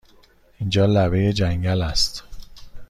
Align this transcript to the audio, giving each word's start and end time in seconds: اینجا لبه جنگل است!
اینجا 0.59 0.85
لبه 0.85 1.33
جنگل 1.33 1.81
است! 1.81 2.23